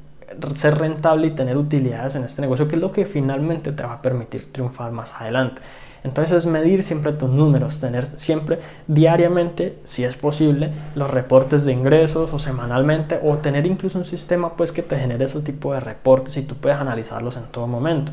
ser 0.57 0.77
rentable 0.77 1.27
y 1.27 1.31
tener 1.31 1.57
utilidades 1.57 2.15
en 2.15 2.23
este 2.23 2.41
negocio, 2.41 2.67
que 2.67 2.75
es 2.75 2.81
lo 2.81 2.91
que 2.91 3.05
finalmente 3.05 3.71
te 3.71 3.83
va 3.83 3.93
a 3.93 4.01
permitir 4.01 4.51
triunfar 4.51 4.91
más 4.91 5.13
adelante. 5.13 5.61
Entonces 6.03 6.45
medir 6.45 6.83
siempre 6.83 7.11
tus 7.11 7.29
números, 7.29 7.79
tener 7.79 8.05
siempre 8.05 8.59
diariamente, 8.87 9.77
si 9.83 10.03
es 10.03 10.15
posible, 10.15 10.71
los 10.95 11.09
reportes 11.09 11.65
de 11.65 11.73
ingresos 11.73 12.33
o 12.33 12.39
semanalmente 12.39 13.19
o 13.23 13.37
tener 13.37 13.65
incluso 13.65 13.97
un 13.97 14.05
sistema 14.05 14.53
pues 14.53 14.71
que 14.71 14.83
te 14.83 14.97
genere 14.97 15.25
ese 15.25 15.41
tipo 15.41 15.73
de 15.73 15.79
reportes 15.79 16.37
y 16.37 16.43
tú 16.43 16.55
puedes 16.55 16.77
analizarlos 16.77 17.35
en 17.35 17.43
todo 17.51 17.67
momento. 17.67 18.11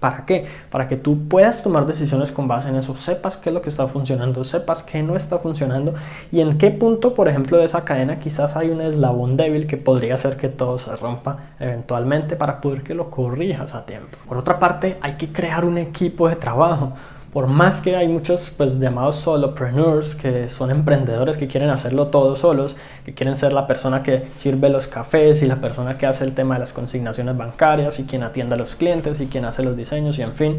¿Para 0.00 0.24
qué? 0.24 0.46
Para 0.70 0.88
que 0.88 0.96
tú 0.96 1.28
puedas 1.28 1.62
tomar 1.62 1.86
decisiones 1.86 2.32
con 2.32 2.48
base 2.48 2.70
en 2.70 2.76
eso, 2.76 2.94
sepas 2.96 3.36
qué 3.36 3.50
es 3.50 3.54
lo 3.54 3.60
que 3.60 3.68
está 3.68 3.86
funcionando, 3.86 4.42
sepas 4.44 4.82
qué 4.82 5.02
no 5.02 5.14
está 5.14 5.38
funcionando 5.38 5.94
y 6.32 6.40
en 6.40 6.56
qué 6.56 6.70
punto, 6.70 7.12
por 7.12 7.28
ejemplo, 7.28 7.58
de 7.58 7.66
esa 7.66 7.84
cadena 7.84 8.18
quizás 8.18 8.56
hay 8.56 8.70
un 8.70 8.80
eslabón 8.80 9.36
débil 9.36 9.66
que 9.66 9.76
podría 9.76 10.14
hacer 10.14 10.38
que 10.38 10.48
todo 10.48 10.78
se 10.78 10.96
rompa 10.96 11.50
eventualmente 11.60 12.34
para 12.34 12.62
poder 12.62 12.82
que 12.82 12.94
lo 12.94 13.10
corrijas 13.10 13.74
a 13.74 13.84
tiempo. 13.84 14.16
Por 14.26 14.38
otra 14.38 14.58
parte, 14.58 14.96
hay 15.02 15.14
que 15.14 15.30
crear 15.30 15.66
un 15.66 15.76
equipo 15.76 16.28
de 16.30 16.36
trabajo 16.36 16.94
por 17.32 17.46
más 17.46 17.80
que 17.80 17.94
hay 17.94 18.08
muchos 18.08 18.50
pues 18.56 18.80
llamados 18.80 19.16
solopreneurs 19.16 20.16
que 20.16 20.48
son 20.48 20.70
emprendedores 20.70 21.36
que 21.36 21.46
quieren 21.46 21.70
hacerlo 21.70 22.08
todo 22.08 22.34
solos, 22.34 22.76
que 23.04 23.14
quieren 23.14 23.36
ser 23.36 23.52
la 23.52 23.68
persona 23.68 24.02
que 24.02 24.24
sirve 24.36 24.68
los 24.68 24.88
cafés 24.88 25.40
y 25.42 25.46
la 25.46 25.56
persona 25.56 25.96
que 25.96 26.06
hace 26.06 26.24
el 26.24 26.34
tema 26.34 26.54
de 26.54 26.60
las 26.60 26.72
consignaciones 26.72 27.36
bancarias 27.36 28.00
y 28.00 28.04
quien 28.04 28.24
atiende 28.24 28.56
a 28.56 28.58
los 28.58 28.74
clientes 28.74 29.20
y 29.20 29.26
quien 29.26 29.44
hace 29.44 29.62
los 29.62 29.76
diseños 29.76 30.18
y 30.18 30.22
en 30.22 30.32
fin, 30.32 30.58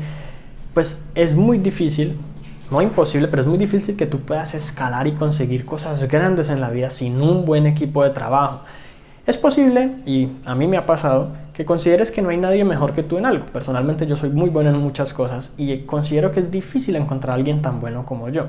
pues 0.73 1.05
es 1.13 1.35
muy 1.35 1.57
difícil, 1.57 2.17
no 2.71 2.81
imposible, 2.81 3.27
pero 3.27 3.41
es 3.41 3.47
muy 3.47 3.57
difícil 3.57 3.97
que 3.97 4.05
tú 4.05 4.21
puedas 4.21 4.53
escalar 4.53 5.07
y 5.07 5.11
conseguir 5.11 5.65
cosas 5.65 6.07
grandes 6.07 6.49
en 6.49 6.61
la 6.61 6.69
vida 6.69 6.89
sin 6.89 7.21
un 7.21 7.45
buen 7.45 7.67
equipo 7.67 8.01
de 8.03 8.11
trabajo. 8.11 8.61
Es 9.27 9.35
posible, 9.35 9.91
y 10.05 10.29
a 10.45 10.55
mí 10.55 10.67
me 10.67 10.77
ha 10.77 10.85
pasado, 10.85 11.31
que 11.61 11.65
consideres 11.65 12.09
que 12.09 12.23
no 12.23 12.29
hay 12.29 12.37
nadie 12.37 12.63
mejor 12.63 12.93
que 12.93 13.03
tú 13.03 13.19
en 13.19 13.25
algo. 13.27 13.45
Personalmente 13.45 14.07
yo 14.07 14.15
soy 14.15 14.31
muy 14.31 14.49
bueno 14.49 14.71
en 14.71 14.77
muchas 14.77 15.13
cosas 15.13 15.53
y 15.57 15.81
considero 15.81 16.31
que 16.31 16.39
es 16.39 16.49
difícil 16.49 16.95
encontrar 16.95 17.33
a 17.33 17.35
alguien 17.35 17.61
tan 17.61 17.79
bueno 17.79 18.03
como 18.03 18.29
yo. 18.29 18.47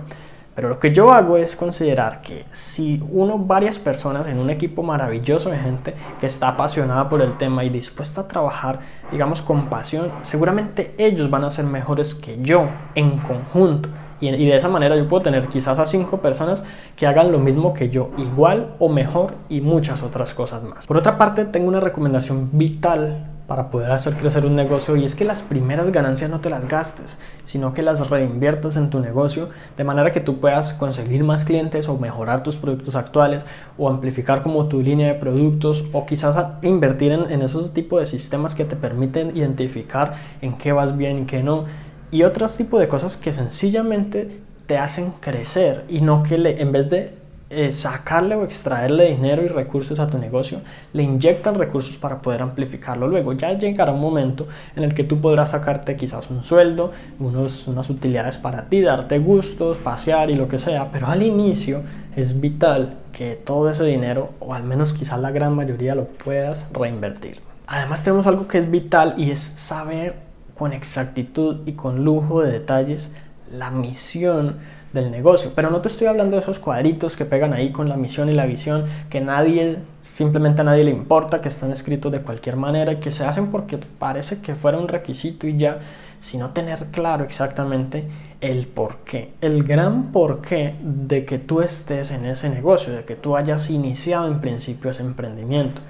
Pero 0.54 0.70
lo 0.70 0.80
que 0.80 0.94
yo 0.94 1.12
hago 1.12 1.36
es 1.36 1.54
considerar 1.54 2.22
que 2.22 2.46
si 2.52 3.02
uno, 3.10 3.36
varias 3.36 3.78
personas 3.78 4.26
en 4.26 4.38
un 4.38 4.48
equipo 4.48 4.82
maravilloso 4.82 5.50
de 5.50 5.58
gente 5.58 5.94
que 6.20 6.26
está 6.26 6.48
apasionada 6.48 7.10
por 7.10 7.20
el 7.20 7.36
tema 7.36 7.64
y 7.64 7.68
dispuesta 7.68 8.22
a 8.22 8.28
trabajar, 8.28 8.80
digamos, 9.10 9.42
con 9.42 9.66
pasión, 9.66 10.10
seguramente 10.22 10.94
ellos 10.96 11.28
van 11.28 11.44
a 11.44 11.50
ser 11.50 11.66
mejores 11.66 12.14
que 12.14 12.38
yo 12.40 12.66
en 12.94 13.18
conjunto. 13.18 13.90
Y, 14.22 14.46
de 14.46 14.54
esa 14.54 14.68
manera 14.68 14.96
yo 14.96 15.08
puedo 15.08 15.24
tener 15.24 15.48
quizás 15.48 15.80
a 15.80 15.86
cinco 15.86 16.18
personas 16.18 16.64
que 16.94 17.08
hagan 17.08 17.32
lo 17.32 17.40
mismo 17.40 17.74
que 17.74 17.90
yo, 17.90 18.10
igual 18.16 18.76
o 18.78 18.88
mejor 18.88 19.34
y 19.48 19.60
muchas 19.60 20.00
otras 20.04 20.32
cosas 20.32 20.62
más. 20.62 20.86
Por 20.86 20.96
otra 20.96 21.18
parte, 21.18 21.44
tengo 21.44 21.66
una 21.66 21.80
recomendación 21.80 22.50
vital 22.52 23.26
para 23.48 23.70
poder 23.70 23.90
hacer 23.90 24.14
crecer 24.14 24.46
un 24.46 24.54
negocio 24.54 24.96
y 24.96 25.04
es 25.04 25.16
que 25.16 25.24
las 25.24 25.42
primeras 25.42 25.90
ganancias 25.90 26.30
no 26.30 26.40
te 26.40 26.48
las 26.48 26.68
gastes, 26.68 27.18
sino 27.42 27.74
que 27.74 27.82
las 27.82 28.08
reinviertas 28.08 28.76
en 28.76 28.88
tu 28.88 29.00
negocio 29.00 29.50
de 29.76 29.82
manera 29.82 30.12
que 30.12 30.20
tú 30.20 30.38
puedas 30.38 30.72
conseguir 30.74 31.24
más 31.24 31.44
clientes 31.44 31.88
o 31.88 31.98
mejorar 31.98 32.44
tus 32.44 32.56
productos 32.56 32.94
actuales 32.94 33.44
o 33.76 33.88
amplificar 33.88 34.42
como 34.42 34.68
tu 34.68 34.80
línea 34.80 35.08
de 35.08 35.18
productos 35.18 35.84
o 35.92 36.06
quizás 36.06 36.38
invertir 36.62 37.12
en, 37.12 37.30
en 37.30 37.42
esos 37.42 37.74
tipos 37.74 37.98
de 37.98 38.06
sistemas 38.06 38.54
que 38.54 38.64
te 38.64 38.76
permiten 38.76 39.36
identificar 39.36 40.14
en 40.40 40.56
qué 40.56 40.72
vas 40.72 40.96
bien 40.96 41.18
y 41.18 41.24
qué 41.24 41.42
no 41.42 41.64
y 42.12 42.22
otros 42.22 42.56
tipos 42.56 42.78
de 42.78 42.86
cosas 42.86 43.16
que 43.16 43.32
sencillamente 43.32 44.28
te 44.66 44.78
hacen 44.78 45.14
crecer 45.18 45.84
y 45.88 46.02
no 46.02 46.22
que 46.22 46.38
le, 46.38 46.60
en 46.60 46.70
vez 46.70 46.88
de 46.88 47.14
eh, 47.48 47.70
sacarle 47.70 48.34
o 48.34 48.44
extraerle 48.44 49.10
dinero 49.10 49.42
y 49.42 49.48
recursos 49.48 49.98
a 49.98 50.06
tu 50.08 50.18
negocio, 50.18 50.60
le 50.92 51.02
inyectan 51.02 51.54
recursos 51.54 51.96
para 51.96 52.22
poder 52.22 52.42
amplificarlo 52.42 53.08
luego. 53.08 53.32
Ya 53.32 53.52
llegará 53.52 53.92
un 53.92 54.00
momento 54.00 54.46
en 54.76 54.84
el 54.84 54.94
que 54.94 55.04
tú 55.04 55.20
podrás 55.20 55.50
sacarte 55.50 55.96
quizás 55.96 56.30
un 56.30 56.44
sueldo, 56.44 56.92
unos, 57.18 57.66
unas 57.66 57.90
utilidades 57.90 58.38
para 58.38 58.68
ti, 58.68 58.82
darte 58.82 59.18
gustos, 59.18 59.78
pasear 59.78 60.30
y 60.30 60.34
lo 60.34 60.48
que 60.48 60.58
sea, 60.58 60.90
pero 60.92 61.08
al 61.08 61.22
inicio 61.22 61.82
es 62.14 62.40
vital 62.40 62.98
que 63.12 63.36
todo 63.36 63.68
ese 63.70 63.84
dinero, 63.84 64.30
o 64.38 64.54
al 64.54 64.64
menos 64.64 64.92
quizás 64.92 65.18
la 65.18 65.30
gran 65.30 65.54
mayoría, 65.54 65.94
lo 65.94 66.04
puedas 66.04 66.66
reinvertir. 66.72 67.40
Además 67.66 68.04
tenemos 68.04 68.26
algo 68.26 68.48
que 68.48 68.58
es 68.58 68.70
vital 68.70 69.14
y 69.16 69.30
es 69.30 69.40
saber 69.40 70.31
con 70.62 70.72
exactitud 70.72 71.66
y 71.66 71.72
con 71.72 72.04
lujo 72.04 72.40
de 72.40 72.52
detalles 72.52 73.12
la 73.52 73.72
misión 73.72 74.58
del 74.92 75.10
negocio. 75.10 75.50
Pero 75.56 75.70
no 75.70 75.80
te 75.80 75.88
estoy 75.88 76.06
hablando 76.06 76.36
de 76.36 76.42
esos 76.42 76.60
cuadritos 76.60 77.16
que 77.16 77.24
pegan 77.24 77.52
ahí 77.52 77.72
con 77.72 77.88
la 77.88 77.96
misión 77.96 78.28
y 78.28 78.32
la 78.32 78.46
visión, 78.46 78.84
que 79.10 79.20
nadie, 79.20 79.78
simplemente 80.04 80.60
a 80.60 80.64
nadie 80.64 80.84
le 80.84 80.92
importa, 80.92 81.40
que 81.40 81.48
están 81.48 81.72
escritos 81.72 82.12
de 82.12 82.20
cualquier 82.20 82.54
manera 82.54 83.00
que 83.00 83.10
se 83.10 83.24
hacen 83.24 83.48
porque 83.48 83.76
parece 83.76 84.40
que 84.40 84.54
fuera 84.54 84.78
un 84.78 84.86
requisito 84.86 85.48
y 85.48 85.56
ya, 85.56 85.80
sino 86.20 86.50
tener 86.50 86.92
claro 86.92 87.24
exactamente 87.24 88.04
el 88.40 88.68
porqué, 88.68 89.32
el 89.40 89.64
gran 89.64 90.12
porqué 90.12 90.76
de 90.80 91.24
que 91.24 91.40
tú 91.40 91.60
estés 91.60 92.12
en 92.12 92.24
ese 92.24 92.48
negocio, 92.50 92.92
de 92.92 93.02
que 93.02 93.16
tú 93.16 93.34
hayas 93.36 93.68
iniciado 93.68 94.28
en 94.28 94.40
principio 94.40 94.92
ese 94.92 95.02
emprendimiento. 95.02 95.82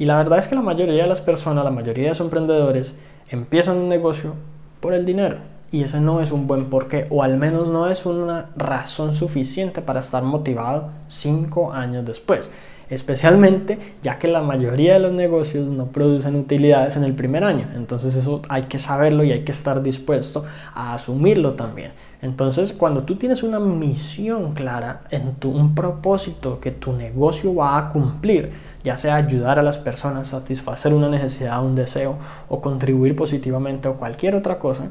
Y 0.00 0.06
la 0.06 0.16
verdad 0.16 0.38
es 0.38 0.48
que 0.48 0.54
la 0.54 0.62
mayoría 0.62 1.02
de 1.02 1.08
las 1.10 1.20
personas, 1.20 1.62
la 1.62 1.70
mayoría 1.70 2.04
de 2.04 2.08
los 2.08 2.20
emprendedores, 2.22 2.98
empiezan 3.28 3.76
un 3.76 3.90
negocio 3.90 4.32
por 4.80 4.94
el 4.94 5.04
dinero 5.04 5.36
y 5.70 5.82
ese 5.82 6.00
no 6.00 6.22
es 6.22 6.32
un 6.32 6.46
buen 6.46 6.70
porqué, 6.70 7.06
o 7.10 7.22
al 7.22 7.36
menos 7.36 7.68
no 7.68 7.86
es 7.86 8.06
una 8.06 8.46
razón 8.56 9.12
suficiente 9.12 9.82
para 9.82 10.00
estar 10.00 10.22
motivado 10.22 10.88
cinco 11.06 11.74
años 11.74 12.06
después. 12.06 12.50
Especialmente 12.88 13.78
ya 14.02 14.18
que 14.18 14.26
la 14.26 14.40
mayoría 14.40 14.94
de 14.94 15.00
los 15.00 15.12
negocios 15.12 15.68
no 15.68 15.88
producen 15.88 16.34
utilidades 16.34 16.96
en 16.96 17.04
el 17.04 17.14
primer 17.14 17.44
año. 17.44 17.68
Entonces 17.76 18.16
eso 18.16 18.40
hay 18.48 18.64
que 18.64 18.78
saberlo 18.78 19.22
y 19.22 19.32
hay 19.32 19.44
que 19.44 19.52
estar 19.52 19.82
dispuesto 19.82 20.46
a 20.74 20.94
asumirlo 20.94 21.52
también. 21.52 21.92
Entonces 22.22 22.72
cuando 22.72 23.02
tú 23.02 23.16
tienes 23.16 23.42
una 23.42 23.60
misión 23.60 24.54
clara, 24.54 25.02
en 25.10 25.34
tu, 25.34 25.50
un 25.50 25.74
propósito 25.74 26.58
que 26.58 26.70
tu 26.70 26.92
negocio 26.92 27.54
va 27.54 27.78
a 27.78 27.90
cumplir, 27.90 28.69
ya 28.84 28.96
sea 28.96 29.16
ayudar 29.16 29.58
a 29.58 29.62
las 29.62 29.78
personas, 29.78 30.28
satisfacer 30.28 30.94
una 30.94 31.08
necesidad, 31.08 31.64
un 31.64 31.74
deseo 31.74 32.16
o 32.48 32.60
contribuir 32.60 33.14
positivamente 33.16 33.88
o 33.88 33.94
cualquier 33.94 34.34
otra 34.34 34.58
cosa, 34.58 34.88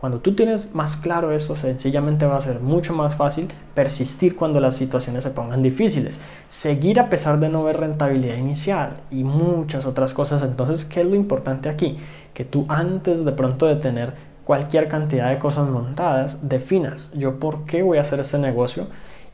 cuando 0.00 0.20
tú 0.20 0.34
tienes 0.34 0.74
más 0.74 0.96
claro 0.96 1.30
eso, 1.30 1.54
sencillamente 1.54 2.24
va 2.24 2.38
a 2.38 2.40
ser 2.40 2.60
mucho 2.60 2.94
más 2.94 3.16
fácil 3.16 3.48
persistir 3.74 4.34
cuando 4.34 4.58
las 4.58 4.74
situaciones 4.74 5.24
se 5.24 5.30
pongan 5.30 5.62
difíciles, 5.62 6.18
seguir 6.48 6.98
a 6.98 7.10
pesar 7.10 7.38
de 7.38 7.50
no 7.50 7.64
ver 7.64 7.80
rentabilidad 7.80 8.36
inicial 8.36 9.02
y 9.10 9.24
muchas 9.24 9.84
otras 9.84 10.14
cosas. 10.14 10.42
Entonces, 10.42 10.86
¿qué 10.86 11.02
es 11.02 11.06
lo 11.06 11.16
importante 11.16 11.68
aquí? 11.68 11.98
Que 12.32 12.46
tú 12.46 12.64
antes 12.68 13.26
de 13.26 13.32
pronto 13.32 13.66
de 13.66 13.76
tener 13.76 14.14
cualquier 14.44 14.88
cantidad 14.88 15.28
de 15.28 15.38
cosas 15.38 15.68
montadas, 15.68 16.48
definas 16.48 17.10
yo 17.12 17.38
por 17.38 17.66
qué 17.66 17.82
voy 17.82 17.98
a 17.98 18.00
hacer 18.00 18.20
este 18.20 18.38
negocio 18.38 18.86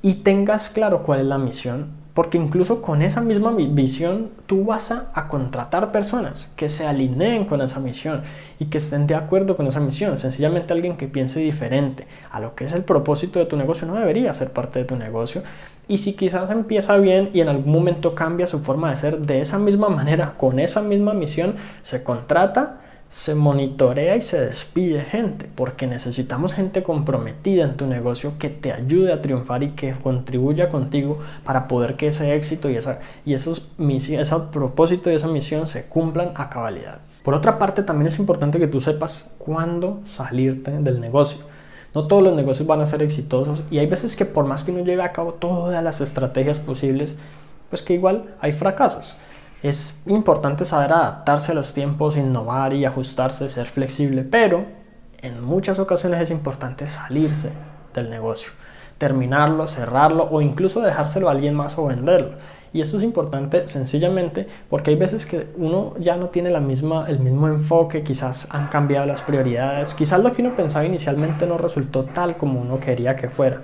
y 0.02 0.14
tengas 0.14 0.68
claro 0.68 1.04
cuál 1.04 1.20
es 1.20 1.26
la 1.26 1.38
misión 1.38 2.05
porque 2.16 2.38
incluso 2.38 2.80
con 2.80 3.02
esa 3.02 3.20
misma 3.20 3.50
visión 3.50 4.30
tú 4.46 4.64
vas 4.64 4.90
a, 4.90 5.28
contratar 5.28 5.92
personas 5.92 6.50
que 6.56 6.70
se 6.70 6.86
alineen 6.86 7.44
con 7.44 7.60
esa 7.60 7.78
misión 7.78 8.22
y 8.58 8.64
que 8.64 8.78
estén 8.78 9.06
de 9.06 9.14
acuerdo 9.14 9.54
con 9.54 9.66
esa 9.66 9.80
misión. 9.80 10.16
Sencillamente 10.16 10.72
alguien 10.72 10.96
que 10.96 11.08
piense 11.08 11.40
diferente 11.40 12.06
a 12.32 12.40
lo 12.40 12.54
que 12.54 12.64
es 12.64 12.72
el 12.72 12.84
propósito 12.84 13.38
de 13.38 13.44
tu 13.44 13.58
negocio 13.58 13.86
no 13.86 13.96
debería 13.96 14.32
ser 14.32 14.50
parte 14.50 14.78
de 14.78 14.86
tu 14.86 14.96
negocio. 14.96 15.42
Y 15.88 15.98
si 15.98 16.14
quizás 16.14 16.50
empieza 16.50 16.96
bien 16.96 17.28
y 17.34 17.42
en 17.42 17.50
algún 17.50 17.70
momento 17.70 18.14
cambia 18.14 18.46
su 18.46 18.60
forma 18.60 18.88
de 18.88 18.96
ser 18.96 19.18
de 19.18 19.42
esa 19.42 19.58
misma 19.58 19.90
manera, 19.90 20.36
con 20.38 20.58
esa 20.58 20.80
misma 20.80 21.12
misión, 21.12 21.56
se 21.82 22.02
contrata 22.02 22.80
se 23.10 23.34
monitorea 23.34 24.16
y 24.16 24.20
se 24.20 24.40
despide 24.40 25.00
gente, 25.02 25.48
porque 25.54 25.86
necesitamos 25.86 26.52
gente 26.52 26.82
comprometida 26.82 27.64
en 27.64 27.76
tu 27.76 27.86
negocio 27.86 28.34
que 28.38 28.50
te 28.50 28.72
ayude 28.72 29.12
a 29.12 29.20
triunfar 29.20 29.62
y 29.62 29.70
que 29.70 29.92
contribuya 29.92 30.68
contigo 30.68 31.18
para 31.44 31.68
poder 31.68 31.96
que 31.96 32.08
ese 32.08 32.34
éxito 32.34 32.68
y, 32.68 32.76
esa, 32.76 33.00
y 33.24 33.34
esos, 33.34 33.68
ese 33.78 34.36
propósito 34.52 35.10
y 35.10 35.14
esa 35.14 35.28
misión 35.28 35.66
se 35.66 35.84
cumplan 35.84 36.32
a 36.34 36.50
cabalidad. 36.50 36.98
Por 37.22 37.34
otra 37.34 37.58
parte, 37.58 37.82
también 37.82 38.08
es 38.08 38.18
importante 38.18 38.58
que 38.58 38.68
tú 38.68 38.80
sepas 38.80 39.34
cuándo 39.38 40.00
salirte 40.06 40.70
del 40.70 41.00
negocio. 41.00 41.40
No 41.94 42.06
todos 42.06 42.22
los 42.22 42.36
negocios 42.36 42.68
van 42.68 42.82
a 42.82 42.86
ser 42.86 43.02
exitosos 43.02 43.62
y 43.70 43.78
hay 43.78 43.86
veces 43.86 44.16
que 44.16 44.26
por 44.26 44.44
más 44.44 44.62
que 44.62 44.70
uno 44.70 44.84
lleve 44.84 45.02
a 45.02 45.12
cabo 45.12 45.32
todas 45.32 45.82
las 45.82 46.00
estrategias 46.00 46.58
posibles, 46.58 47.16
pues 47.70 47.82
que 47.82 47.94
igual 47.94 48.34
hay 48.40 48.52
fracasos. 48.52 49.16
Es 49.66 50.00
importante 50.06 50.64
saber 50.64 50.92
adaptarse 50.92 51.50
a 51.50 51.54
los 51.56 51.72
tiempos, 51.72 52.16
innovar 52.16 52.72
y 52.72 52.84
ajustarse, 52.84 53.48
ser 53.48 53.66
flexible, 53.66 54.22
pero 54.22 54.64
en 55.22 55.42
muchas 55.42 55.80
ocasiones 55.80 56.20
es 56.20 56.30
importante 56.30 56.86
salirse 56.86 57.50
del 57.92 58.08
negocio, 58.08 58.52
terminarlo, 58.96 59.66
cerrarlo 59.66 60.28
o 60.30 60.40
incluso 60.40 60.80
dejárselo 60.82 61.28
a 61.28 61.32
alguien 61.32 61.54
más 61.54 61.76
o 61.78 61.86
venderlo. 61.86 62.34
Y 62.72 62.80
esto 62.80 62.98
es 62.98 63.02
importante 63.02 63.66
sencillamente 63.66 64.46
porque 64.70 64.92
hay 64.92 64.96
veces 64.96 65.26
que 65.26 65.48
uno 65.56 65.94
ya 65.98 66.16
no 66.16 66.28
tiene 66.28 66.50
la 66.50 66.60
misma, 66.60 67.06
el 67.08 67.18
mismo 67.18 67.48
enfoque, 67.48 68.04
quizás 68.04 68.46
han 68.52 68.68
cambiado 68.68 69.04
las 69.04 69.20
prioridades, 69.22 69.94
quizás 69.94 70.22
lo 70.22 70.30
que 70.30 70.42
uno 70.42 70.54
pensaba 70.54 70.84
inicialmente 70.84 71.44
no 71.44 71.58
resultó 71.58 72.04
tal 72.04 72.36
como 72.36 72.60
uno 72.60 72.78
quería 72.78 73.16
que 73.16 73.28
fuera. 73.28 73.62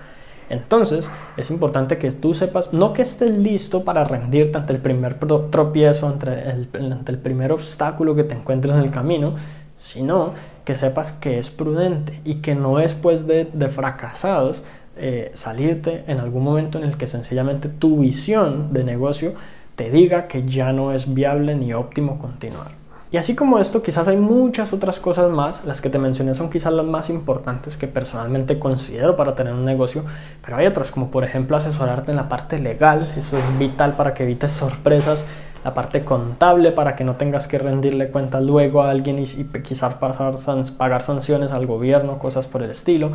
Entonces, 0.53 1.11
es 1.39 1.51
importante 1.51 1.97
que 1.97 2.11
tú 2.11 2.35
sepas, 2.35 2.75
no 2.75 2.93
que 2.93 3.01
estés 3.01 3.31
listo 3.31 3.85
para 3.85 4.05
rendirte 4.05 4.59
ante 4.59 4.75
el 4.75 4.81
primer 4.81 5.15
tropiezo, 5.51 6.09
ante 6.09 6.51
el, 6.51 7.19
primer 7.19 7.53
obstáculo 7.53 8.15
que 8.15 8.23
te 8.23 8.35
encuentres 8.35 8.75
en 8.75 8.83
el 8.83 8.91
camino, 8.91 9.37
sino 9.79 10.35
que 10.67 10.77
sepas 10.77 11.13
que 11.13 11.39
es 11.39 11.49
prudente 11.49 12.21
y 12.27 12.37
que 12.37 12.55
no 12.55 12.81
es 12.81 12.93
pues 12.93 13.27
de, 13.27 13.47
fracasados 13.71 14.63
eh, 14.99 15.31
salirte 15.33 16.05
en 16.07 16.21
algún 16.21 16.45
momento 16.45 16.77
en 16.77 16.85
el 16.85 16.99
que 16.99 17.07
sencillamente 17.07 17.71
tu 17.71 18.01
visión 18.01 18.75
de 18.75 18.85
negocio 18.85 19.33
te 19.75 19.91
diga 19.91 20.29
que 20.29 20.45
ya 20.45 20.75
no 20.75 20.93
es 20.93 21.15
viable 21.15 21.55
ni 21.55 21.73
óptimo 21.73 22.19
continuar. 22.19 22.82
Y 23.12 23.19
así 23.19 23.35
como 23.35 23.59
esto, 23.59 23.83
quizás 23.83 24.09
hay 24.09 24.16
muchas 24.16 24.73
otras 24.73 24.99
cosas 24.99 25.31
más, 25.31 25.66
las 25.66 25.83
que 25.83 25.90
te 25.90 25.99
mencioné 25.99 26.35
son 26.35 26.49
quizás 26.49 26.73
las 26.73 26.87
más 26.87 27.11
importantes 27.11 27.76
que 27.76 27.87
personalmente 27.87 28.59
considero 28.59 29.16
para 29.16 29.35
tener 29.35 29.52
un 29.52 29.66
negocio, 29.66 30.02
pero 30.42 30.57
hay 30.57 30.66
otras, 30.66 30.90
como 30.90 31.11
por 31.11 31.23
ejemplo 31.23 31.59
asesorarte 31.59 32.11
en 32.11 32.16
la 32.16 32.31
parte 32.31 32.59
legal, 32.59 33.12
eso 33.14 33.37
es 33.37 33.59
vital 33.59 33.97
para 33.97 34.14
que 34.14 34.23
evites 34.23 34.52
sorpresas, 34.52 35.26
la 35.62 35.75
parte 35.75 36.04
contable 36.04 36.73
para 36.73 36.97
que 36.97 37.04
no 37.04 37.16
tengas 37.16 37.47
que 37.47 37.59
rendirle 37.59 38.09
cuentas 38.09 38.42
luego 38.42 38.83
a 38.83 38.90
alguien 38.90 39.19
y, 39.19 39.26
quizás 39.61 39.92
pagar 39.95 41.02
sanciones 41.02 41.52
al 41.52 41.66
gobierno, 41.66 42.19
cosas 42.19 42.47
por 42.47 42.62
el 42.62 42.71
estilo 42.71 43.12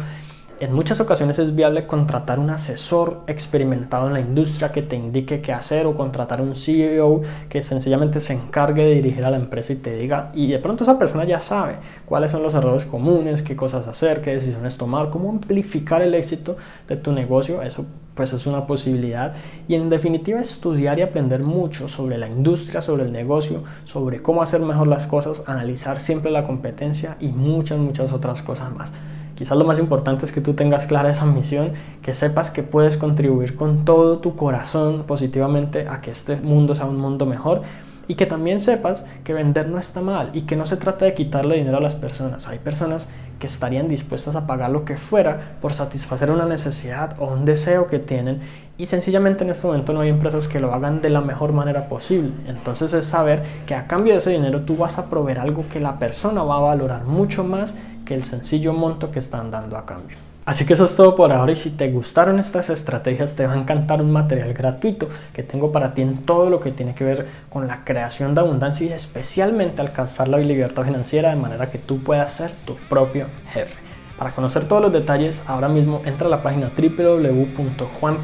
en 0.59 0.73
muchas 0.73 0.99
ocasiones 0.99 1.39
es 1.39 1.55
viable 1.55 1.85
contratar 1.85 2.39
un 2.39 2.49
asesor 2.49 3.21
experimentado 3.27 4.07
en 4.07 4.13
la 4.13 4.19
industria 4.19 4.71
que 4.71 4.81
te 4.81 4.95
indique 4.95 5.41
qué 5.41 5.53
hacer 5.53 5.85
o 5.85 5.95
contratar 5.95 6.41
un 6.41 6.55
CEO 6.55 7.21
que 7.49 7.61
sencillamente 7.61 8.19
se 8.19 8.33
encargue 8.33 8.83
de 8.83 8.95
dirigir 8.95 9.25
a 9.25 9.31
la 9.31 9.37
empresa 9.37 9.73
y 9.73 9.77
te 9.77 9.95
diga, 9.95 10.31
y 10.33 10.47
de 10.47 10.59
pronto 10.59 10.83
esa 10.83 10.97
persona 10.97 11.25
ya 11.25 11.39
sabe 11.39 11.75
cuáles 12.05 12.31
son 12.31 12.43
los 12.43 12.55
errores 12.55 12.85
comunes, 12.85 13.41
qué 13.41 13.55
cosas 13.55 13.87
hacer, 13.87 14.21
qué 14.21 14.31
decisiones 14.31 14.77
tomar, 14.77 15.09
cómo 15.09 15.29
amplificar 15.29 16.01
el 16.01 16.13
éxito 16.15 16.57
de 16.87 16.97
tu 16.97 17.11
negocio, 17.11 17.61
eso 17.61 17.85
pues 18.15 18.33
es 18.33 18.47
una 18.47 18.65
posibilidad 18.65 19.35
y 19.67 19.75
en 19.75 19.89
definitiva 19.89 20.39
estudiar 20.39 20.97
y 20.97 21.03
aprender 21.03 21.41
mucho 21.41 21.87
sobre 21.87 22.17
la 22.17 22.27
industria, 22.27 22.81
sobre 22.81 23.03
el 23.03 23.11
negocio, 23.11 23.63
sobre 23.85 24.23
cómo 24.23 24.41
hacer 24.41 24.59
mejor 24.59 24.87
las 24.87 25.05
cosas, 25.05 25.43
analizar 25.45 25.99
siempre 25.99 26.31
la 26.31 26.43
competencia 26.43 27.15
y 27.19 27.27
muchas, 27.27 27.77
muchas 27.77 28.11
otras 28.11 28.41
cosas 28.41 28.73
más. 28.73 28.91
Quizás 29.37 29.55
lo 29.55 29.65
más 29.65 29.77
importante 29.77 30.25
es 30.25 30.31
que 30.31 30.41
tú 30.41 30.55
tengas 30.55 30.87
clara 30.87 31.11
esa 31.11 31.25
misión, 31.25 31.73
que 32.01 32.15
sepas 32.15 32.49
que 32.49 32.63
puedes 32.63 32.97
contribuir 32.97 33.55
con 33.55 33.85
todo 33.85 34.17
tu 34.17 34.35
corazón 34.35 35.03
positivamente 35.03 35.87
a 35.87 36.01
que 36.01 36.09
este 36.09 36.37
mundo 36.37 36.73
sea 36.73 36.87
un 36.87 36.97
mundo 36.97 37.27
mejor 37.27 37.61
y 38.07 38.15
que 38.15 38.25
también 38.25 38.59
sepas 38.59 39.05
que 39.23 39.35
vender 39.35 39.67
no 39.67 39.77
está 39.77 40.01
mal 40.01 40.31
y 40.33 40.41
que 40.41 40.55
no 40.55 40.65
se 40.65 40.77
trata 40.77 41.05
de 41.05 41.13
quitarle 41.13 41.57
dinero 41.57 41.77
a 41.77 41.81
las 41.81 41.93
personas. 41.93 42.47
Hay 42.47 42.57
personas 42.57 43.09
que 43.37 43.45
estarían 43.45 43.87
dispuestas 43.87 44.35
a 44.35 44.47
pagar 44.47 44.71
lo 44.71 44.85
que 44.85 44.97
fuera 44.97 45.57
por 45.61 45.71
satisfacer 45.71 46.31
una 46.31 46.47
necesidad 46.47 47.15
o 47.19 47.27
un 47.27 47.45
deseo 47.45 47.89
que 47.89 47.99
tienen 47.99 48.39
y 48.79 48.87
sencillamente 48.87 49.43
en 49.43 49.51
este 49.51 49.67
momento 49.67 49.93
no 49.93 50.01
hay 50.01 50.09
empresas 50.09 50.47
que 50.47 50.59
lo 50.59 50.73
hagan 50.73 50.99
de 51.01 51.11
la 51.11 51.21
mejor 51.21 51.53
manera 51.53 51.89
posible. 51.89 52.31
Entonces 52.47 52.91
es 52.93 53.05
saber 53.05 53.43
que 53.67 53.75
a 53.75 53.85
cambio 53.85 54.13
de 54.13 54.19
ese 54.19 54.31
dinero 54.31 54.61
tú 54.61 54.77
vas 54.77 54.97
a 54.97 55.11
proveer 55.11 55.39
algo 55.39 55.65
que 55.69 55.79
la 55.79 55.99
persona 55.99 56.41
va 56.41 56.57
a 56.57 56.61
valorar 56.61 57.03
mucho 57.03 57.43
más 57.43 57.75
que 58.07 58.15
el 58.15 58.23
sencillo 58.23 58.73
monto 58.73 59.11
que 59.11 59.19
están 59.19 59.51
dando 59.51 59.77
a 59.77 59.85
cambio. 59.85 60.17
Así 60.45 60.65
que 60.65 60.75
eso 60.75 60.85
es 60.85 60.95
todo 60.95 61.13
por 61.13 61.33
ahora 61.33 61.51
y 61.51 61.57
si 61.57 61.71
te 61.71 61.91
gustaron 61.91 62.39
estas 62.39 62.69
estrategias 62.69 63.35
te 63.35 63.45
va 63.45 63.51
a 63.51 63.57
encantar 63.57 64.01
un 64.01 64.11
material 64.11 64.53
gratuito 64.53 65.09
que 65.33 65.43
tengo 65.43 65.73
para 65.73 65.93
ti 65.93 66.03
en 66.03 66.19
todo 66.19 66.49
lo 66.49 66.61
que 66.61 66.71
tiene 66.71 66.95
que 66.95 67.03
ver 67.03 67.27
con 67.49 67.67
la 67.67 67.83
creación 67.83 68.33
de 68.33 68.39
abundancia 68.39 68.87
y 68.87 68.93
especialmente 68.93 69.81
alcanzar 69.81 70.29
la 70.29 70.37
libertad 70.37 70.85
financiera 70.85 71.31
de 71.31 71.35
manera 71.35 71.69
que 71.69 71.79
tú 71.79 72.01
puedas 72.01 72.31
ser 72.31 72.51
tu 72.65 72.75
propio 72.75 73.25
jefe. 73.51 73.86
Para 74.17 74.31
conocer 74.31 74.67
todos 74.67 74.81
los 74.81 74.91
detalles 74.91 75.41
ahora 75.45 75.67
mismo 75.67 76.01
entra 76.05 76.27
a 76.27 76.29
la 76.29 76.41
página 76.41 76.71
www.juan.sc 76.75 78.17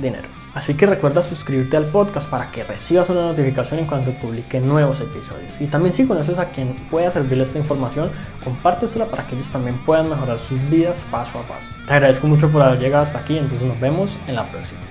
dinero. 0.00 0.28
Así 0.54 0.74
que 0.74 0.86
recuerda 0.86 1.22
suscribirte 1.22 1.76
al 1.76 1.84
podcast 1.84 2.28
para 2.28 2.50
que 2.50 2.64
recibas 2.64 3.08
una 3.10 3.26
notificación 3.26 3.80
en 3.80 3.86
cuanto 3.86 4.10
publique 4.12 4.60
nuevos 4.60 5.00
episodios. 5.00 5.60
Y 5.60 5.66
también 5.66 5.94
si 5.94 6.06
conoces 6.06 6.38
a 6.38 6.46
quien 6.46 6.74
pueda 6.90 7.10
servirle 7.10 7.44
esta 7.44 7.58
información, 7.58 8.10
compártesela 8.42 9.06
para 9.06 9.24
que 9.26 9.36
ellos 9.36 9.50
también 9.52 9.78
puedan 9.86 10.08
mejorar 10.08 10.38
sus 10.38 10.68
vidas 10.68 11.04
paso 11.10 11.38
a 11.38 11.42
paso. 11.42 11.68
Te 11.86 11.94
agradezco 11.94 12.26
mucho 12.26 12.50
por 12.50 12.62
haber 12.62 12.80
llegado 12.80 13.04
hasta 13.04 13.18
aquí, 13.18 13.38
entonces 13.38 13.66
nos 13.66 13.78
vemos 13.78 14.16
en 14.26 14.34
la 14.34 14.44
próxima. 14.44 14.89